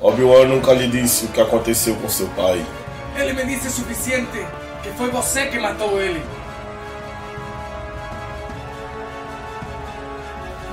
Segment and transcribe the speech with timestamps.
[0.00, 2.64] Obi-Wan nunca lhe disse o que aconteceu com seu pai.
[3.16, 4.46] Ele me disse o suficiente,
[4.82, 6.22] que foi você que matou ele.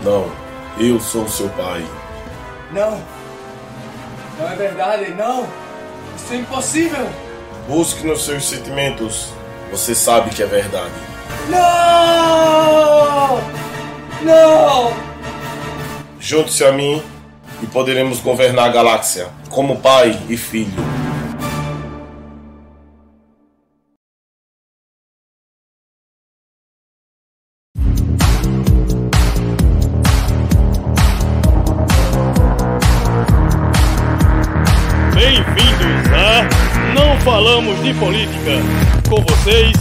[0.03, 0.29] Não,
[0.77, 1.85] eu sou seu pai.
[2.73, 3.01] Não.
[4.37, 5.47] Não é verdade, não.
[6.17, 7.07] Isso é impossível.
[7.67, 9.29] Busque nos seus sentimentos.
[9.71, 10.91] Você sabe que é verdade.
[11.49, 13.37] Não!
[14.21, 14.93] Não!
[16.19, 17.01] Junte-se a mim
[17.63, 20.83] e poderemos governar a galáxia como pai e filho.
[35.15, 38.59] Bem-vindos a Não Falamos de Política.
[39.07, 39.71] Com vocês,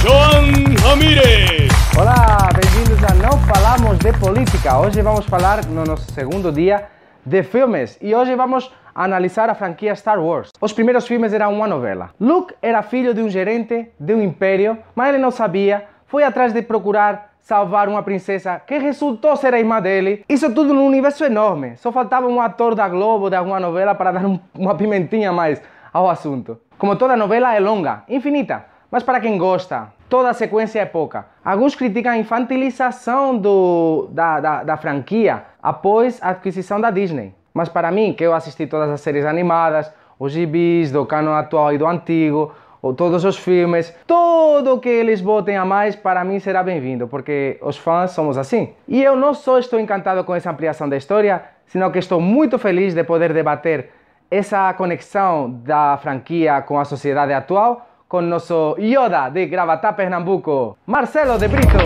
[0.00, 1.70] Joan Ramírez.
[1.94, 4.78] Olá, bem-vindos a Não Falamos de Política.
[4.78, 6.97] Hoje vamos falar no nosso segundo dia
[7.28, 10.50] de filmes e hoje vamos analisar a franquia Star Wars.
[10.60, 12.10] Os primeiros filmes eram uma novela.
[12.18, 16.54] Luke era filho de um gerente de um império, mas ele não sabia, foi atrás
[16.54, 20.24] de procurar salvar uma princesa que resultou ser a irmã dele.
[20.28, 21.76] Isso tudo num universo enorme.
[21.76, 25.62] Só faltava um ator da Globo de alguma novela para dar um, uma pimentinha mais
[25.92, 26.58] ao assunto.
[26.78, 31.26] Como toda novela é longa, infinita, mas para quem gosta, toda a sequência é pouca.
[31.44, 37.34] Alguns criticam a infantilização do, da, da, da franquia após a aquisição da Disney.
[37.52, 41.72] Mas para mim, que eu assisti todas as séries animadas, os gibis do canon atual
[41.72, 46.38] e do antigo, ou todos os filmes, tudo que eles botem a mais, para mim
[46.38, 48.72] será bem-vindo, porque os fãs somos assim.
[48.86, 52.58] E eu não só estou encantado com essa ampliação da história, sino que estou muito
[52.58, 53.90] feliz de poder debater
[54.30, 61.36] essa conexão da franquia com a sociedade atual com nosso Yoda de Gravatá, Pernambuco, Marcelo
[61.36, 61.76] de Brito.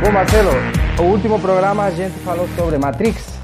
[0.00, 0.50] Bom, Marcelo,
[1.00, 3.36] o último programa a gente falou sobre Matrix.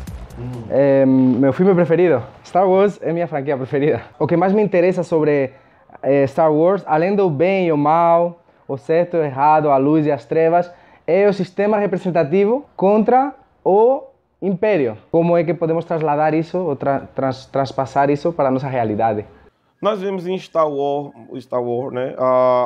[0.71, 2.23] É, meu filme preferido.
[2.45, 4.03] Star Wars é minha franquia preferida.
[4.21, 5.53] O que mais me interessa sobre
[6.01, 9.77] é, Star Wars, além do bem e o mal, o certo e o errado, a
[9.79, 10.71] luz e as trevas,
[11.09, 13.35] é o sistema representativo contra
[13.65, 14.05] o
[14.43, 14.99] império.
[15.11, 19.25] Como é que podemos trasladar isso ou tra trans transpassar isso para a nossa realidade?
[19.81, 22.15] Nós vemos em Star Wars, Star Wars né,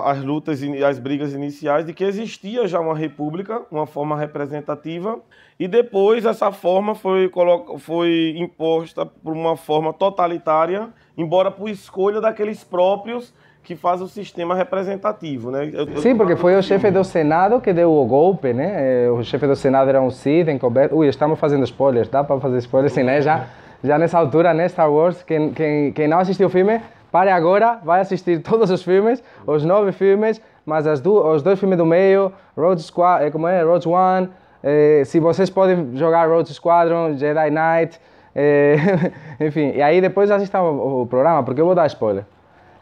[0.04, 5.18] as lutas e as brigas iniciais de que existia já uma república, uma forma representativa,
[5.58, 7.30] e depois essa forma foi,
[7.78, 13.32] foi imposta por uma forma totalitária, embora por escolha daqueles próprios
[13.66, 15.68] que faz o sistema representativo, né?
[15.72, 19.10] Eu, Sim, porque foi o chefe do Senado que deu o golpe, né?
[19.10, 20.94] O chefe do Senado era um Sith encoberto.
[20.94, 23.20] Ui, estamos fazendo spoilers, dá para fazer spoilers, sim, né?
[23.20, 23.46] Já,
[23.82, 24.68] já nessa altura, né?
[24.68, 28.84] Star Wars, quem, quem, quem não assistiu o filme, pare agora, vai assistir todos os
[28.84, 33.48] filmes, os nove filmes, mas as do, os dois filmes do meio, Road Squad, como
[33.48, 33.64] é?
[33.64, 34.28] Road One,
[34.62, 38.00] eh, se vocês podem jogar Road Squadron, Jedi Knight,
[38.32, 38.76] eh,
[39.44, 42.24] enfim, e aí depois assistam o, o programa, porque eu vou dar spoiler.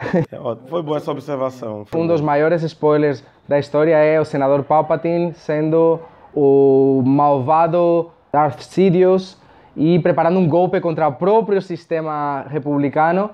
[0.30, 1.86] É, foi boa essa observação.
[1.94, 6.00] Um dos maiores spoilers da história é o senador Palpatine sendo
[6.34, 9.40] o malvado Darth Sidious
[9.76, 13.30] e preparando um golpe contra o próprio sistema republicano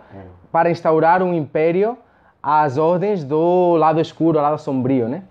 [0.51, 1.97] para instaurar um império
[2.43, 5.23] às ordens do lado escuro, do lado sombrio, né?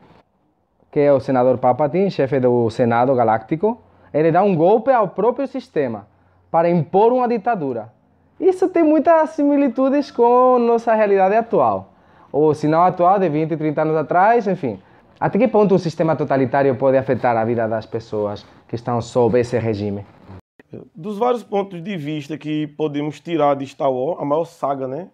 [0.91, 3.81] Que é o senador Palpatine, chefe do Senado Galáctico.
[4.13, 6.07] Ele dá um golpe ao próprio sistema
[6.49, 7.91] para impor uma ditadura.
[8.39, 11.93] Isso tem muitas similitudes com nossa realidade atual.
[12.31, 14.79] Ou se não atual, de 20, 30 anos atrás, enfim.
[15.19, 19.37] Até que ponto um sistema totalitário pode afetar a vida das pessoas que estão sob
[19.39, 20.05] esse regime?
[20.95, 25.09] Dos vários pontos de vista que podemos tirar de Star Wars, a maior saga né,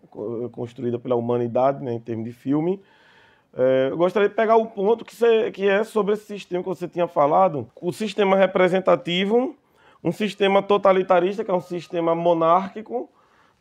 [0.51, 2.81] construída pela humanidade né, em termos de filme,
[3.57, 5.15] é, eu gostaria de pegar o ponto que,
[5.51, 9.55] que é sobre esse sistema que você tinha falado, o sistema representativo,
[10.03, 13.09] um sistema totalitarista, que é um sistema monárquico,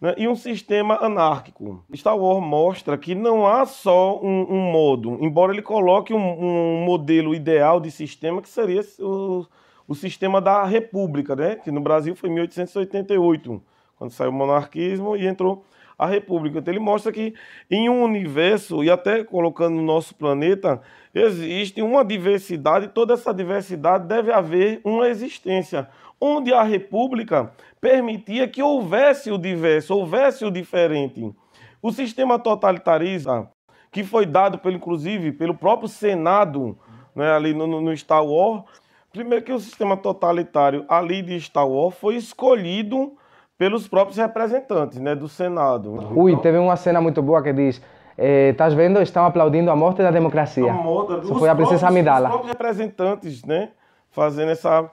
[0.04, 1.82] né, e um sistema anárquico.
[1.94, 6.84] Star Wars mostra que não há só um, um modo, embora ele coloque um, um,
[6.84, 9.46] modelo ideal de sistema que seria o,
[9.88, 13.62] o sistema da república, né, que no Brasil foi em 1888,
[14.04, 15.64] quando saiu o monarquismo e entrou
[15.98, 16.58] a república.
[16.58, 17.34] Então ele mostra que
[17.70, 20.82] em um universo, e até colocando no nosso planeta,
[21.14, 25.88] existe uma diversidade, e toda essa diversidade deve haver uma existência,
[26.20, 31.32] onde a república permitia que houvesse o diverso, houvesse o diferente.
[31.80, 33.48] O sistema totalitarista,
[33.90, 36.76] que foi dado, pelo, inclusive, pelo próprio Senado,
[37.14, 38.64] né, ali no, no Star Wars,
[39.12, 43.16] primeiro que o sistema totalitário ali de Star Wars foi escolhido
[43.56, 46.12] pelos próprios representantes né, do Senado.
[46.14, 47.80] Ui, teve uma cena muito boa que diz
[48.16, 49.02] Estás eh, vendo?
[49.02, 50.70] Estão aplaudindo a morte da democracia.
[50.70, 52.28] A morte, Isso foi a princesa Amidala.
[52.28, 53.70] Os próprios representantes, né?
[54.10, 54.90] Fazendo essa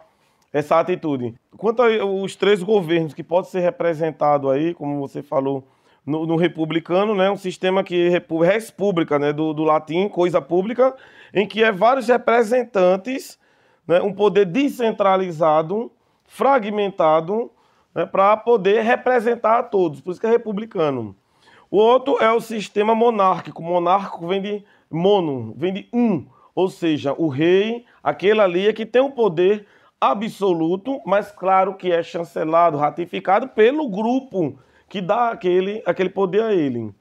[0.54, 1.34] essa atitude.
[1.56, 5.64] Quanto aos três governos que podem ser representados aí, como você falou,
[6.06, 10.94] no, no, republicano, né, um sistema que res pública, né, do, do latim, coisa pública,
[11.34, 13.40] em que é vários representantes,
[13.88, 15.90] né, um poder descentralizado,
[16.26, 17.50] fragmentado,
[17.94, 21.16] né, para poder representar a todos, por isso que é republicano.
[21.70, 27.14] O outro é o sistema monárquico, monárquico vem de mono, vem de um, ou seja,
[27.18, 29.66] o rei, aquele ali é que tem o poder
[30.00, 34.58] absoluto, mas claro que é chancelado, ratificado pelo grupo
[34.90, 36.94] que dá aquele, aquele poder a ele.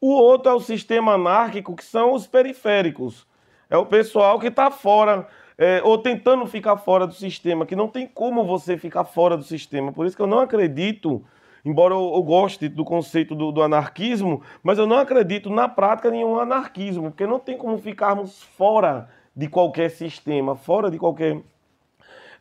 [0.00, 3.26] O outro é o sistema anárquico, que são os periféricos.
[3.70, 5.26] É o pessoal que está fora,
[5.62, 9.44] é, ou tentando ficar fora do sistema, que não tem como você ficar fora do
[9.44, 9.92] sistema.
[9.92, 11.22] Por isso que eu não acredito,
[11.64, 16.10] embora eu, eu goste do conceito do, do, anarquismo, mas eu não acredito na prática
[16.10, 21.40] nenhum anarquismo, porque não tem como ficarmos fora de qualquer sistema, fora de qualquer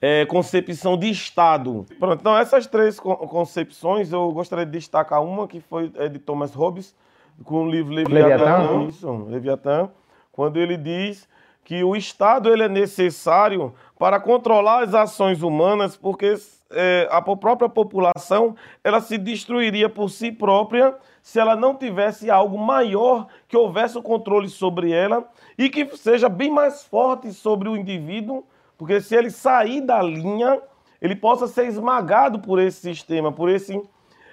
[0.02, 1.86] é, concepção de Estado.
[2.00, 6.56] Pronto, então essas três concepções eu gostaria de destacar uma que foi é, de Thomas
[6.56, 6.96] Hobbes,
[7.44, 9.92] com o livro Leviatã, Isso, Leviatã,
[10.32, 11.30] quando ele diz
[11.63, 16.36] que o Estado ele é necessário para controlar as ações humanas, porque
[16.72, 22.58] é, a própria população ela se destruiria por si própria se ela não tivesse algo
[22.58, 27.78] maior que houvesse o controle sobre ela e que seja bem mais forte sobre o
[27.78, 28.44] indivíduo
[28.81, 30.60] porque se ele sair da linha,
[31.00, 33.80] ele possa ser esmagado por esse sistema, por esse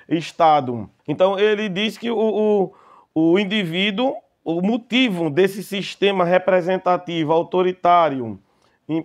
[0.09, 0.89] Estado.
[1.07, 2.73] Então ele diz que o, o,
[3.15, 4.17] o indivíduo,
[4.51, 8.39] o motivo desse sistema representativo, autoritário,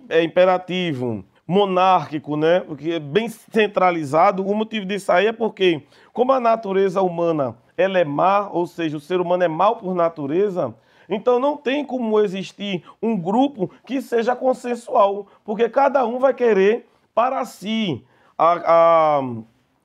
[0.08, 2.60] é imperativo, monárquico, né?
[2.60, 4.42] Porque é bem centralizado.
[4.42, 5.82] O motivo disso aí é porque,
[6.14, 9.94] como a natureza humana ela é má, ou seja, o ser humano é mau por
[9.94, 10.74] natureza,
[11.10, 16.88] então não tem como existir um grupo que seja consensual, porque cada um vai querer
[17.14, 18.02] para si
[18.38, 19.22] a, a,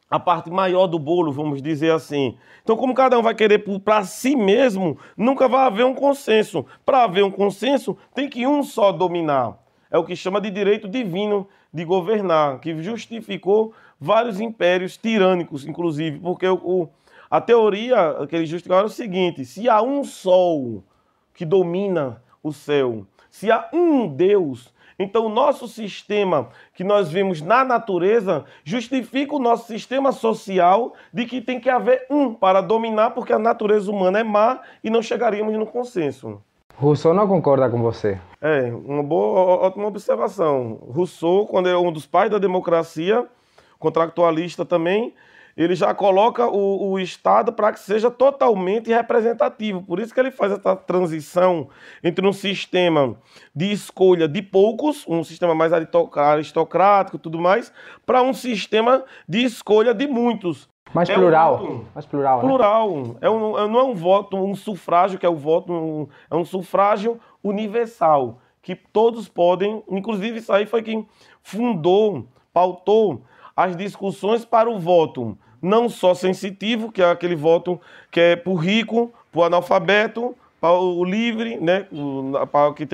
[0.09, 2.37] a parte maior do bolo, vamos dizer assim.
[2.63, 6.65] Então, como cada um vai querer para si mesmo, nunca vai haver um consenso.
[6.85, 9.57] Para haver um consenso, tem que um só dominar.
[9.91, 16.19] É o que chama de direito divino de governar, que justificou vários impérios tirânicos, inclusive,
[16.19, 16.89] porque o, o
[17.29, 20.83] a teoria que eles justificaram é o seguinte: se há um sol
[21.33, 23.05] que domina o céu.
[23.29, 29.39] Se há um Deus, então o nosso sistema que nós vemos na natureza justifica o
[29.39, 34.19] nosso sistema social de que tem que haver um para dominar, porque a natureza humana
[34.19, 36.41] é má e não chegaríamos no consenso.
[36.75, 38.17] Rousseau não concorda com você.
[38.41, 40.79] É, uma boa, ótima observação.
[40.89, 43.25] Rousseau, quando é um dos pais da democracia,
[43.77, 45.13] contractualista também,
[45.55, 49.81] ele já coloca o, o Estado para que seja totalmente representativo.
[49.83, 51.69] Por isso que ele faz essa transição
[52.03, 53.15] entre um sistema
[53.55, 57.71] de escolha de poucos, um sistema mais aristocrático e tudo mais,
[58.05, 60.69] para um sistema de escolha de muitos.
[60.93, 61.63] Mais é plural.
[61.63, 62.39] Um mais plural.
[62.39, 62.97] Plural.
[62.97, 63.15] Né?
[63.21, 66.35] É um, é, não é um voto, um sufrágio, que é o voto, um, é
[66.35, 71.07] um sufrágio universal, que todos podem, inclusive isso aí foi quem
[71.41, 73.21] fundou, pautou
[73.59, 77.79] as discussões para o voto não só sensitivo, que é aquele voto
[78.09, 81.85] que é para o rico, para o analfabeto, para o livre, né,
[82.49, 82.87] para o que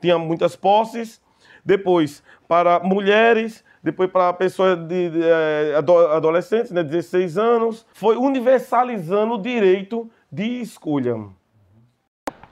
[0.00, 1.20] tinha muitas posses,
[1.62, 9.34] depois para mulheres, depois para pessoas de, de, eh, adolescentes, né, 16 anos, foi universalizando
[9.34, 11.16] o direito de escolha.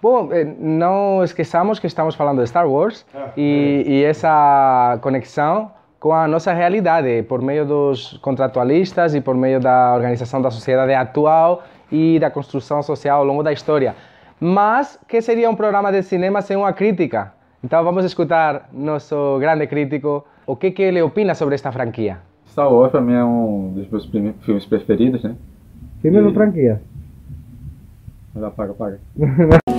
[0.03, 3.91] Bom, eh, não esqueçamos que estamos falando de Star Wars ah, e, é.
[3.91, 9.95] e essa conexão com a nossa realidade, por meio dos contratualistas e por meio da
[9.95, 13.95] organização da sociedade atual e da construção social ao longo da história.
[14.41, 17.35] Mas que seria um programa de cinema sem uma crítica?
[17.63, 22.17] Então vamos escutar nosso grande crítico, o que, que ele opina sobre esta franquia.
[22.49, 24.07] Star Wars para mim é um dos meus
[24.41, 25.37] filmes preferidos, né?
[26.01, 26.35] Filme e...
[26.35, 26.81] franquia?
[28.35, 29.01] Apaga, apaga.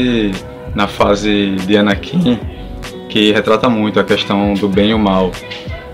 [0.00, 2.38] principalmente na fase de Anakin,
[3.08, 5.30] que retrata muito a questão do bem e o mal,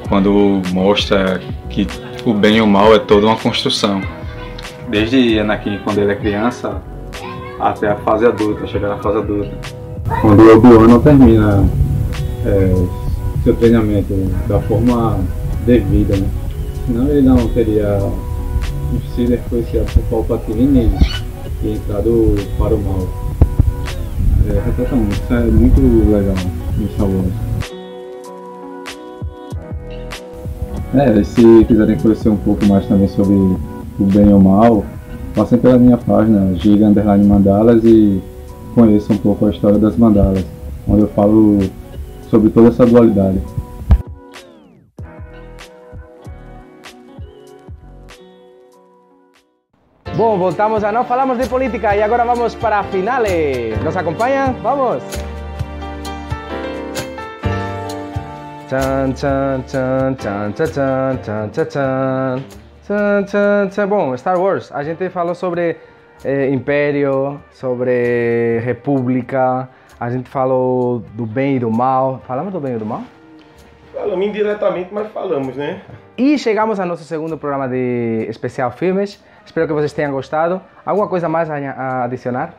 [0.09, 1.87] quando mostra que
[2.25, 4.01] o bem e o mal é toda uma construção.
[4.89, 6.81] Desde Anakin, quando ele é criança,
[7.59, 9.51] até a fase adulta, chegar na fase adulta.
[10.21, 11.65] Quando o Obi-Wan não termina
[12.45, 12.73] é,
[13.43, 14.15] seu treinamento
[14.47, 15.19] da forma
[15.65, 16.29] devida, né?
[16.87, 17.99] Senão ele não teria
[19.15, 20.93] sido influenciado por Palpatine
[21.65, 23.26] e entrado para o mal.
[24.49, 26.35] É, muito, isso é muito legal
[26.77, 27.09] no Star.
[30.95, 34.85] É, se quiserem conhecer um pouco mais também sobre o bem ou mal,
[35.35, 38.23] passem pela minha página Giga Underline Mandalas e
[38.75, 40.45] conheçam um pouco a história das mandalas,
[40.87, 41.59] onde eu falo
[42.31, 43.39] sobre toda essa dualidade.
[50.17, 53.77] Bom, voltamos a Não Falamos de Política e agora vamos para a finale.
[53.85, 54.55] Nos acompanham?
[54.63, 55.03] Vamos!
[58.67, 62.45] Tchan, tchan, tchan, tchan, tchan, tchan, tchan, tchan.
[62.87, 63.89] Tchan, tchan, tchan.
[63.89, 65.77] Bom, Star Wars, a gente falou sobre
[66.25, 69.69] eh, Império, sobre República,
[70.01, 72.23] a gente falou do bem e do mal.
[72.27, 73.03] Falamos do bem e do mal?
[73.93, 75.83] Falamos indiretamente, mas falamos, né?
[76.17, 79.23] E chegamos ao nosso segundo programa de especial filmes.
[79.47, 80.61] Espero que vocês tenham gostado.
[80.85, 82.55] Alguma coisa mais a adicionar?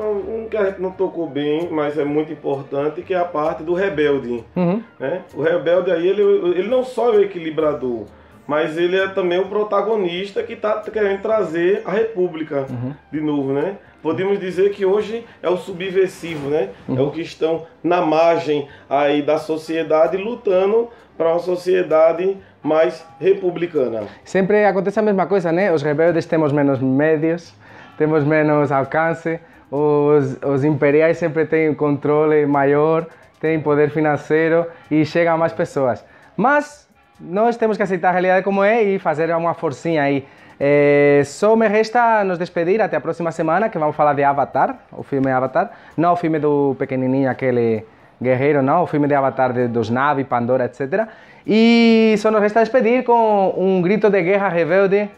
[0.00, 3.62] Um que a gente não tocou bem, mas é muito importante, que é a parte
[3.62, 4.42] do rebelde.
[4.56, 4.82] Uhum.
[4.98, 5.20] Né?
[5.34, 8.06] O rebelde aí, ele, ele não só é o equilibrador,
[8.46, 12.66] mas ele é também o protagonista que está querendo trazer a república
[13.12, 13.76] de novo, né?
[14.02, 16.70] Podemos dizer que hoje é o subversivo, né?
[16.88, 24.02] É o que estão na margem aí da sociedade lutando para uma sociedade mais republicana.
[24.24, 25.72] Sempre acontece a mesma coisa, né?
[25.72, 27.54] Os rebeldes temos menos médios,
[27.96, 29.40] temos menos alcance,
[29.70, 33.06] os, os imperiais sempre têm controle maior,
[33.40, 36.04] têm poder financeiro e chegam a mais pessoas.
[36.36, 36.88] Mas
[37.18, 40.26] nós temos que aceitar a realidade como é e fazer uma forcinha aí.
[40.58, 44.78] Eh, só me resta nos despedir até a próxima semana, que vamos falar de Avatar,
[44.92, 45.70] o filme Avatar.
[45.96, 47.86] Não o filme do pequenininho, aquele
[48.20, 51.08] guerreiro, não, o filme de Avatar de, dos Navi, Pandora, etc.
[51.46, 55.10] E só nos resta despedir com um grito de guerra rebelde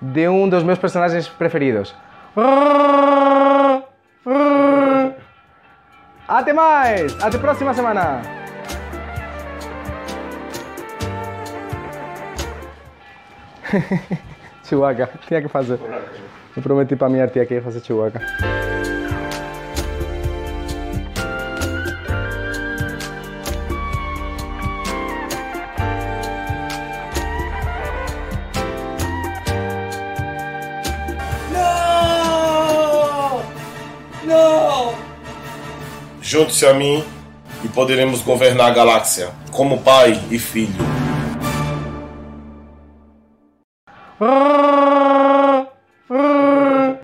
[0.00, 1.94] de um dos meus personagens preferidos.
[6.28, 7.22] Até mais!
[7.22, 8.22] Até a próxima semana!
[14.64, 15.78] Chihuahua, tinha que fazer.
[16.56, 18.12] Eu prometi pra minha tia que ia fazer Chihuahua.
[36.32, 37.04] Junte-se a mim
[37.62, 40.91] e poderemos governar a galáxia como pai e filho.